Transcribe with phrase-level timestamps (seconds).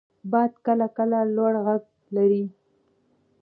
[0.31, 1.83] •باد کله کله لوړ ږغ
[2.15, 2.43] لري.